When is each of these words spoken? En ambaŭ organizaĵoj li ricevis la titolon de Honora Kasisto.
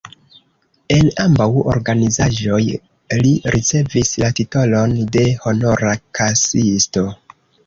En 0.93 1.09
ambaŭ 1.23 1.47
organizaĵoj 1.73 2.61
li 3.19 3.33
ricevis 3.57 4.15
la 4.25 4.31
titolon 4.41 4.97
de 5.19 5.27
Honora 5.45 5.95
Kasisto. 6.21 7.07